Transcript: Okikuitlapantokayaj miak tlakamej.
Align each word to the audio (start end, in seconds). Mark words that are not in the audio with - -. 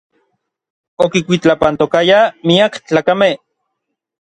Okikuitlapantokayaj 1.05 2.25
miak 2.47 2.73
tlakamej. 2.87 3.33